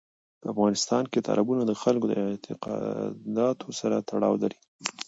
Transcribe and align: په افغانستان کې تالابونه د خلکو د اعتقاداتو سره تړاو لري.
په 0.41 0.45
افغانستان 0.53 1.03
کې 1.11 1.25
تالابونه 1.27 1.63
د 1.65 1.71
خلکو 1.81 2.05
د 2.07 2.13
اعتقاداتو 2.21 3.67
سره 3.79 3.95
تړاو 4.09 4.35
لري. 4.43 4.57